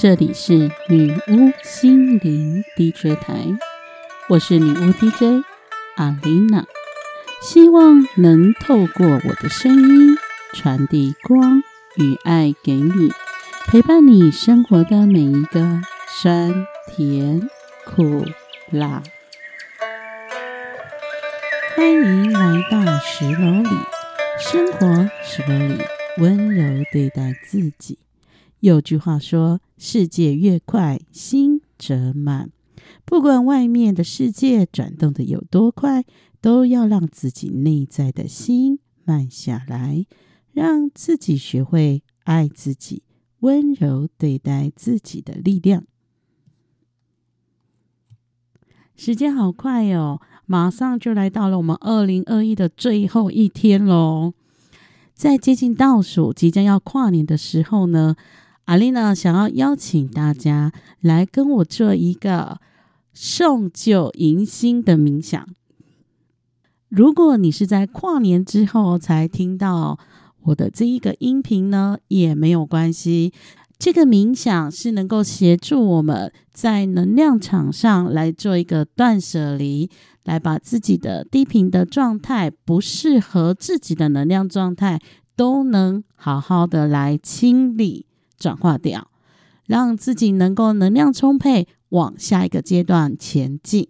[0.00, 3.34] 这里是女巫心灵 DJ 台，
[4.28, 5.44] 我是女巫 DJ
[5.96, 6.64] 阿丽娜，
[7.42, 10.16] 希望能透过我的声音
[10.52, 11.64] 传递光
[11.96, 13.10] 与爱给你，
[13.66, 16.54] 陪伴你生活的每一个酸
[16.86, 17.50] 甜
[17.84, 18.24] 苦
[18.70, 19.02] 辣。
[21.74, 23.76] 欢迎来到十楼里，
[24.38, 25.82] 生活十楼里，
[26.18, 27.98] 温柔对待自己。
[28.60, 32.50] 有句话说：“世界越快，心则慢。”
[33.04, 36.04] 不管外面的世界转动的有多快，
[36.40, 40.04] 都要让自己内在的心慢下来，
[40.52, 43.02] 让自己学会爱自己，
[43.40, 45.84] 温柔对待自己的力量。
[48.96, 54.34] 时间好快哦，马上就来到了我们二零二一的最后一天喽！
[55.14, 58.16] 在接近倒数、即将要跨年的时候呢？
[58.68, 62.60] 阿丽娜想要邀请大家来跟我做一个
[63.14, 65.48] 送旧迎新的冥想。
[66.90, 69.98] 如果你是在跨年之后才听到
[70.42, 73.32] 我的这一个音频呢，也没有关系。
[73.78, 79.88] 这个冥想是能够协助我们在能量场上来做一个断舍离，
[80.24, 85.00] 来把自己的低频的状态、不适合自己的能量状态，
[85.34, 88.04] 都能好好的来清理。
[88.38, 89.10] 转化掉，
[89.66, 93.88] 让自己能够能量充沛，往下一个阶段前进。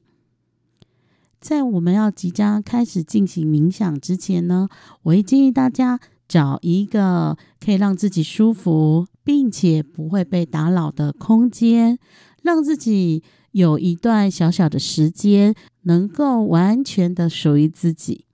[1.41, 4.69] 在我们要即将开始进行冥想之前呢，
[5.03, 11.99] 我会建议大家找一个可以让自己舒服，并且不会被打扰的空间，
[12.43, 18.25] 让自己有一段小小的时间，能够完全的属于自己。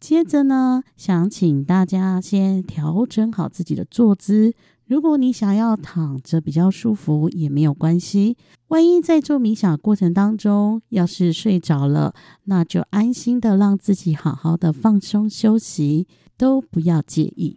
[0.00, 4.54] 接着呢，想请大家先调整好自己的坐姿。
[4.90, 8.36] 如果你想要躺着比较舒服也没有关系。
[8.70, 12.12] 万一在做冥想过程当中，要是睡着了，
[12.46, 17.56] 那就安心的让自己好好的放松休息，都不要介意。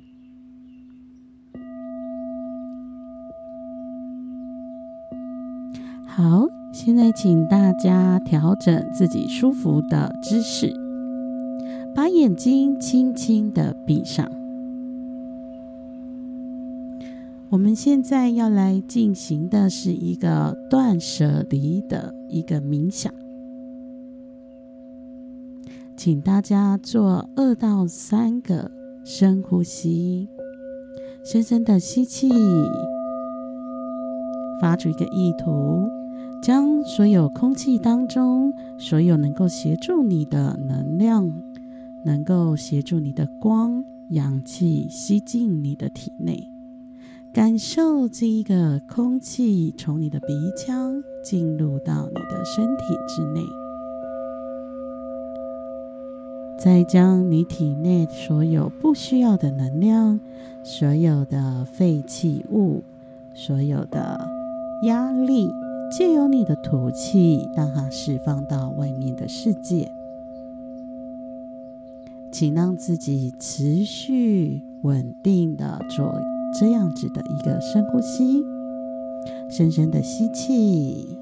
[6.06, 10.72] 好，现在请大家调整自己舒服的姿势，
[11.96, 14.43] 把眼睛轻轻的闭上。
[17.54, 23.14] 我们现在要来进行的是一个断舍离的一个冥想，
[25.96, 28.72] 请大家做二到三个
[29.04, 30.28] 深呼吸，
[31.24, 32.28] 深深的吸气，
[34.60, 35.88] 发出一个意图，
[36.42, 41.32] 将所有空气当中所有能够协助你的能量，
[42.04, 46.50] 能够协助你的光、氧气吸进你的体内。
[47.34, 53.42] 感受这一个空气从你的鼻腔进入到你的身体之内，
[56.60, 60.20] 再将你体内所有不需要的能量、
[60.62, 62.84] 所有的废弃物、
[63.34, 64.16] 所有的
[64.84, 65.50] 压力，
[65.92, 69.92] 借由你的吐气，让它释放到外面的世界。
[72.32, 76.22] 请让自己持续稳定的做。
[76.54, 78.44] 这样子的一个深呼吸，
[79.50, 81.18] 深深的吸气，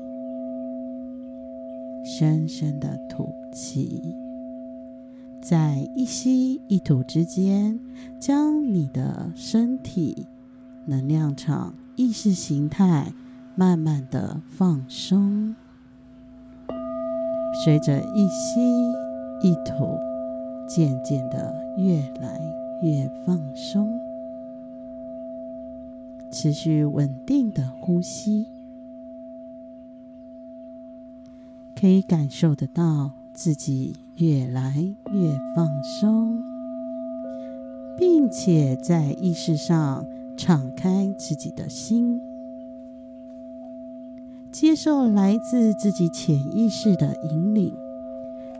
[2.03, 4.13] 深深的吐气，
[5.41, 7.79] 在一吸一吐之间，
[8.19, 10.27] 将你的身体
[10.85, 13.13] 能量场、意识形态
[13.55, 15.55] 慢慢的放松。
[17.63, 18.59] 随着一吸
[19.41, 19.97] 一吐，
[20.67, 22.39] 渐渐的越来
[22.81, 23.89] 越放松。
[26.31, 28.47] 持续稳定的呼吸，
[31.75, 36.41] 可以感受得到自己越来越放松，
[37.97, 40.05] 并且在意识上
[40.37, 42.21] 敞开自己的心，
[44.51, 47.73] 接受来自自己潜意识的引领、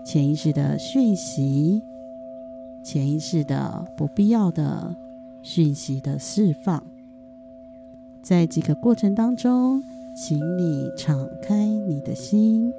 [0.04, 1.82] 潜意识的讯息、
[2.84, 4.94] 潜意识的不必要的
[5.42, 6.84] 讯息的释放。
[8.22, 9.84] 在这个过程当中，
[10.16, 12.72] 请你敞开你的心，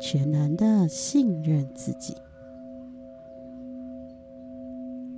[0.00, 2.14] 全然的信任自己。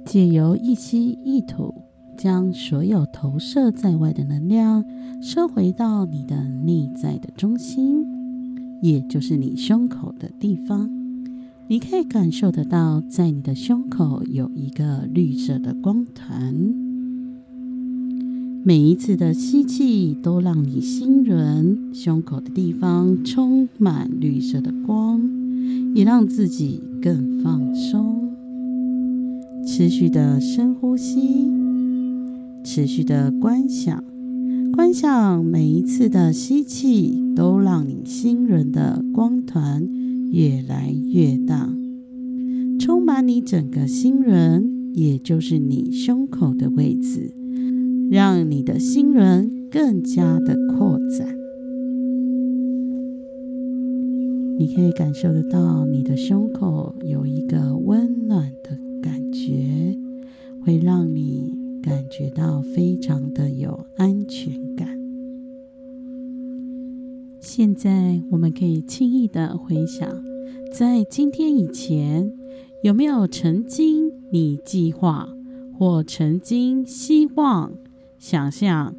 [0.04, 1.74] 借由一吸一吐，
[2.16, 4.84] 将所有投射在外的能量
[5.20, 8.06] 收回到你的内在的中心，
[8.80, 10.88] 也就是你胸口的地方。
[11.66, 16.83] 你可以感受得到，在你的胸口有一个绿色的光团。
[18.66, 25.20] 每一次的吸气都让你心轮胸口的地方充满绿色的光，
[25.94, 28.32] 也让自己更放松。
[29.66, 31.46] 持续的深呼吸，
[32.64, 34.02] 持续的观想，
[34.72, 39.86] 观想每一次的吸气都让你心轮的光团
[40.30, 41.70] 越来越大，
[42.80, 47.43] 充满你整个心轮，也就是你胸口的位置。
[48.10, 51.36] 让你的心轮更加的扩展，
[54.56, 59.96] 你可以感受得到你的胸口有一个温暖的感觉，
[60.64, 61.52] 会让你
[61.82, 64.88] 感觉到非常的有安全感。
[67.40, 70.08] 现在我们可以轻易的回想，
[70.72, 72.32] 在今天以前，
[72.82, 75.28] 有没有曾经你计划
[75.76, 77.72] 或曾经希望？
[78.24, 78.94] 想象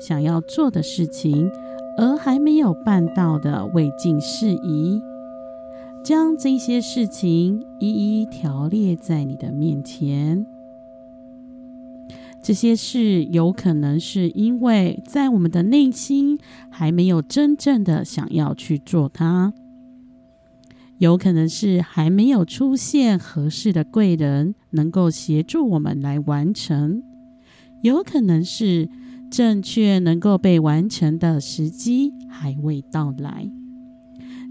[0.00, 1.48] 想要做的事情，
[1.96, 5.00] 而还没有办到的未尽事宜，
[6.04, 10.44] 将这些事情一一条列在你的面前。
[12.42, 16.36] 这些事有可能是因为在我们的内心
[16.68, 19.52] 还没有真正的想要去做它，
[20.98, 27.04] 有可能是还没有出现合适的贵人能够协助我们来完成。
[27.82, 28.88] 有可能是
[29.30, 33.50] 正确能够被完成的时机还未到来，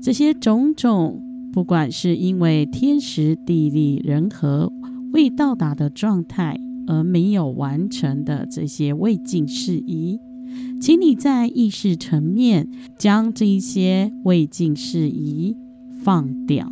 [0.01, 4.72] 这些种种，不管是因为天时地利人和
[5.13, 10.19] 未到达的状态而没有完成的这些未尽事宜，
[10.80, 12.68] 请你在意识层面
[12.98, 15.56] 将这一些未尽事宜
[16.04, 16.72] 放掉。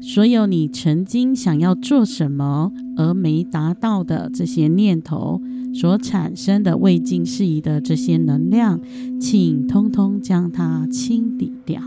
[0.00, 5.40] 所有你曾经想要做什么而没达到的这些念头。
[5.74, 8.80] 所产生的未尽事宜的这些能量，
[9.18, 11.80] 请通通将它清理掉。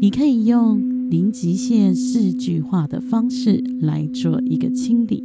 [0.00, 5.24] 你可以用零极限四句话的方式来做一个清理。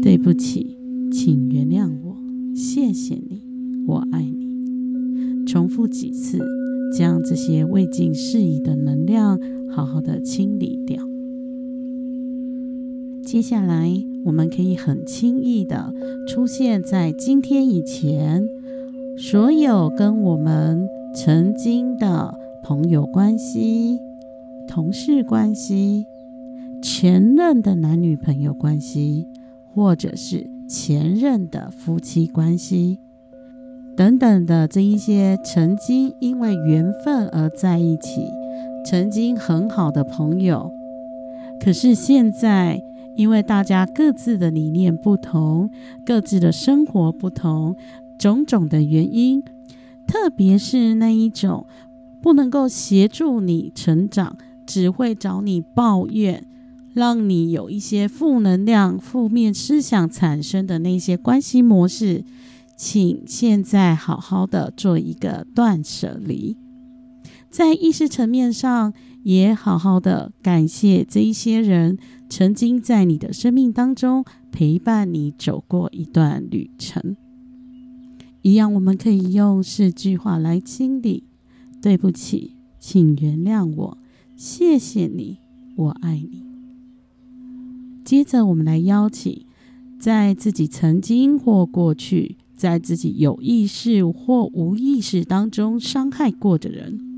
[0.00, 0.76] 对不起，
[1.10, 2.16] 请原谅我，
[2.54, 3.42] 谢谢你，
[3.86, 5.44] 我爱你。
[5.46, 6.38] 重复几次，
[6.96, 9.38] 将这些未尽事宜的能量
[9.70, 11.11] 好好的清理掉。
[13.24, 13.88] 接下来，
[14.24, 15.92] 我们可以很轻易的
[16.26, 18.46] 出现在今天以前，
[19.16, 23.98] 所有跟我们曾经的朋友关系、
[24.68, 26.04] 同事关系、
[26.82, 29.26] 前任的男女朋友关系，
[29.72, 32.98] 或者是前任的夫妻关系
[33.96, 38.26] 等等的这一些曾经因为缘分而在一起、
[38.84, 40.70] 曾经很好的朋友，
[41.60, 42.82] 可是现在。
[43.16, 45.70] 因为大家各自的理念不同，
[46.04, 47.76] 各自的生活不同，
[48.18, 49.42] 种种的原因，
[50.06, 51.66] 特别是那一种
[52.22, 54.36] 不能够协助你成长，
[54.66, 56.44] 只会找你抱怨，
[56.94, 62.24] 让你有一些负能量、负面思想产生的那些关系模式，
[62.76, 66.56] 请现在好好的做一个断舍离，
[67.52, 68.94] 在意识层面上
[69.24, 71.98] 也好好的感谢这一些人。
[72.30, 77.14] 曾经在你的生命当中陪伴你走过一段旅程，
[78.40, 81.24] 一样，我们可以用四句话来清理：
[81.82, 83.98] 对不起，请原谅我，
[84.34, 85.40] 谢谢你，
[85.76, 86.42] 我爱你。
[88.02, 89.44] 接着，我们来邀请
[90.00, 97.11] 在自己曾经或过去，在自己有意识或无意识当中伤害过的人。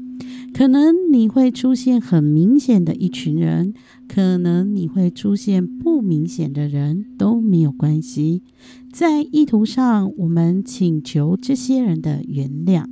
[0.57, 3.75] 可能你会出现很明显的一群人，
[4.07, 8.45] 可能你会出现不明显的人，都没有关系。
[8.93, 12.85] 在意图上，我们请求这些人的原谅。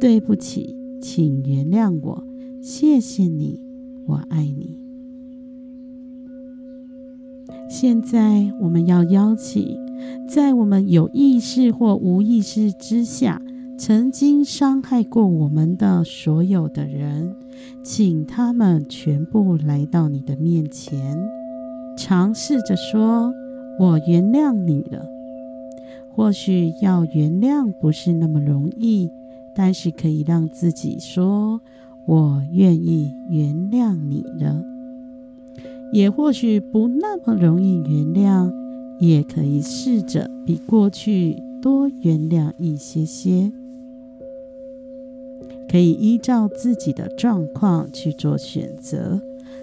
[0.00, 2.24] 对不起，请原谅我，
[2.62, 3.58] 谢谢你，
[4.06, 4.78] 我爱你。
[7.68, 9.76] 现在我们要邀请，
[10.28, 13.42] 在我们有意识或无意识之下。
[13.78, 17.36] 曾经伤害过我们的所有的人，
[17.84, 21.16] 请他们全部来到你的面前，
[21.96, 23.32] 尝试着说
[23.78, 25.06] ：“我原谅你了。”
[26.10, 29.08] 或许要原谅不是那么容易，
[29.54, 31.60] 但是可以让自己说
[32.04, 34.60] ：“我愿意原谅你了。”
[35.94, 38.52] 也或许不那么容易原谅，
[38.98, 43.52] 也可以试着比过去多原谅一些些。
[45.70, 49.20] 可以依照自己的状况去做选择，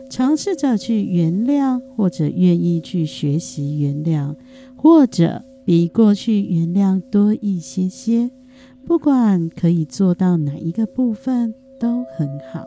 [0.10, 4.36] 尝试着去原谅，或者愿意去学习原谅，
[4.76, 8.32] 或者比过去原谅多一些些。
[8.86, 12.64] 不管可以做到哪一个部分都很好。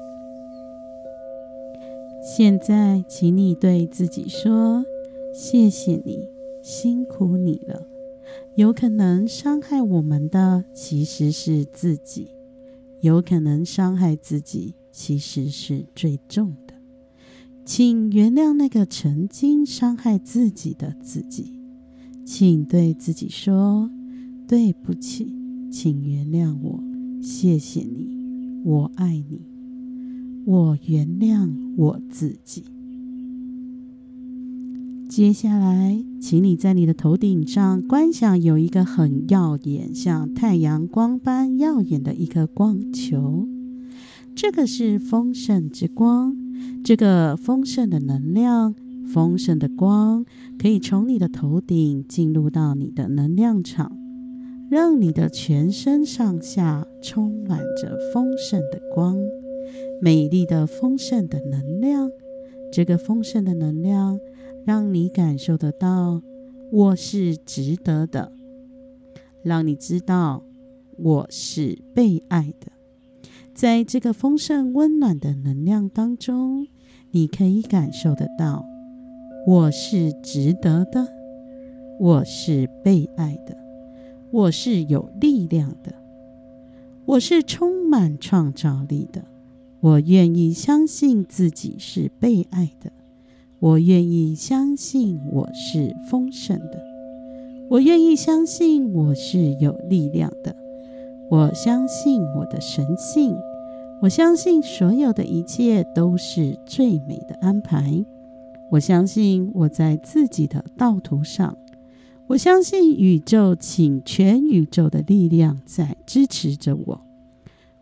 [2.37, 4.85] 现在，请你对自己说
[5.33, 6.29] ：“谢谢你，
[6.61, 7.87] 辛苦你了。”
[8.57, 12.27] 有可能伤害我们的其实是自己，
[13.01, 16.75] 有可能伤害自己其实是最重的。
[17.65, 21.61] 请原谅那个曾经伤害自己的自己，
[22.25, 23.91] 请对自己说
[24.49, 25.33] ：“对不起，
[25.71, 26.83] 请原谅我，
[27.23, 28.09] 谢谢你，
[28.65, 29.43] 我爱你，
[30.47, 32.65] 我原谅我自己。”
[35.19, 43.49] 接下来，请你在你的头顶上观想有一个很耀眼、像太阳光般耀眼的一颗光球，
[44.37, 46.37] 这个是丰盛之光。
[46.85, 48.77] 这个丰盛的能量、
[49.13, 50.25] 丰盛的光，
[50.57, 53.91] 可以从你的头顶进入到你的能量场，
[54.71, 59.17] 让你的全身上下充满着丰盛的光、
[60.01, 62.09] 美丽的丰盛的能量。
[62.71, 64.21] 这个丰盛的能量，
[64.69, 66.21] 让你感受得到
[66.71, 68.31] 我是值得的，
[69.43, 70.45] 让你知道
[70.99, 72.71] 我是被爱的。
[73.55, 76.67] 在这个丰盛温暖的能量当中，
[77.13, 78.63] 你可以感受得到，
[79.47, 81.09] 我是值得的，
[81.99, 83.57] 我是被爱的，
[84.31, 85.95] 我是有力量的，
[87.07, 89.25] 我是充满创造力的。
[89.81, 92.93] 我愿意相信自己是被爱的，
[93.61, 96.81] 我愿意相信我是丰盛的，
[97.69, 100.55] 我愿意相信我是有力量的，
[101.29, 103.37] 我相信我的神性。
[104.01, 108.05] 我相信所有的一切都是最美的安排。
[108.71, 111.57] 我相信我在自己的道途上。
[112.29, 117.01] 我相信宇宙，请全宇宙的力量在支持着我。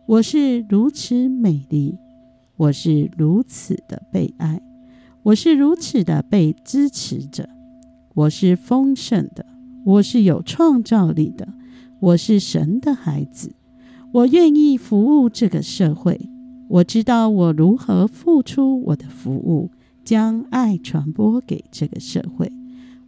[0.07, 1.99] 我是如此美丽，
[2.55, 4.59] 我是如此的被爱，
[5.27, 7.49] 我是如此的被支持着。
[8.13, 9.45] 我是丰盛的，
[9.83, 11.49] 我是有创造力的，
[11.99, 13.53] 我是神的孩子。
[14.13, 16.29] 我愿意服务这个社会。
[16.69, 19.69] 我知道我如何付出我的服务，
[20.05, 22.49] 将爱传播给这个社会。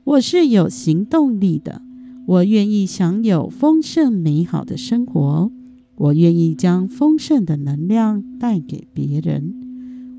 [0.04, 1.82] 我是有行动力的。
[2.26, 5.50] 我愿意享有丰盛美好的生活。
[5.96, 9.59] 我愿意将丰盛的能量带给别人。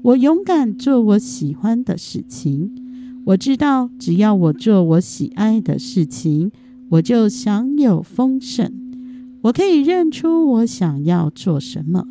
[0.02, 2.70] 我勇敢做我喜欢的事情。
[3.24, 6.50] 我知道，只要我做我喜爱的事情，
[6.88, 8.72] 我就享有丰盛。
[9.42, 12.06] 我可以认出我想要做什么，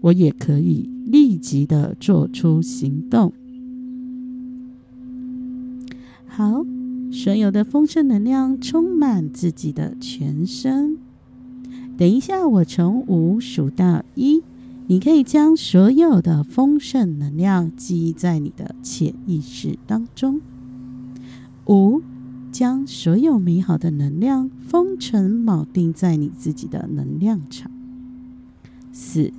[0.00, 3.32] 我也可以立即的做出行动。
[6.26, 6.64] 好，
[7.10, 10.96] 所有的丰盛能量充满自己的全身。
[11.96, 14.42] 等一下，我从五数到一，
[14.86, 20.40] 你可以将所有的丰盛能量记忆在你的潜意识当中。
[21.66, 22.02] 五。
[22.52, 27.68] 将所有美好的能量封存铆定在你自己的能量场。
[28.92, 29.32] 四，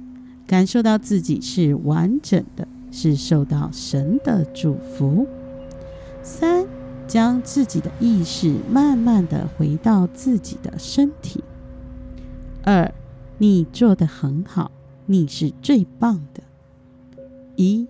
[0.45, 5.25] 感受到自己是完整的，是受到神的祝福。
[6.21, 6.65] 三，
[7.07, 11.41] 将自己的意识慢慢的回到自己的身体。
[12.63, 12.93] 二，
[13.37, 14.71] 你做的很好，
[15.05, 16.43] 你是最棒的。
[17.55, 17.88] 一，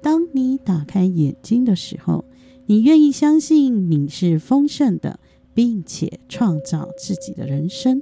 [0.00, 2.24] 当你打开眼睛的时候。
[2.66, 5.20] 你愿意相信你是丰盛的，
[5.52, 8.00] 并且创造自己的人生。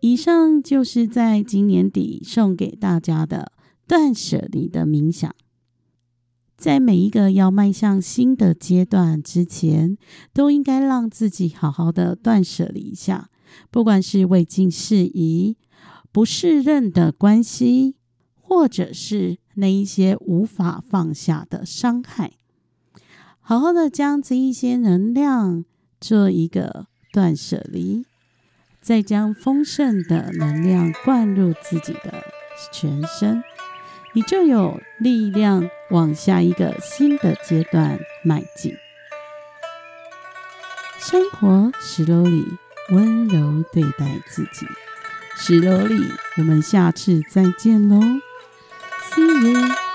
[0.00, 3.52] 以上就是在今年底送给大家的
[3.86, 5.32] 断舍离的冥想。
[6.56, 9.96] 在每一个要迈向新的阶段之前，
[10.32, 13.30] 都应该让自己好好的断舍离一下，
[13.70, 15.56] 不管是未尽事宜。
[16.12, 17.96] 不适任的关系，
[18.40, 22.32] 或者是那一些无法放下的伤害，
[23.38, 25.66] 好好的将这一些能量
[26.00, 28.06] 做一个断舍离，
[28.80, 32.24] 再将丰盛的能量灌入自己的
[32.72, 33.42] 全身，
[34.16, 38.74] 你就有力量往下一个新的阶段迈进。
[40.98, 42.46] 生活石楼里，
[42.92, 44.66] 温柔对待自己。
[45.36, 46.02] 石楼里，
[46.38, 48.00] 我们下次再见喽
[49.12, 49.85] ，See you。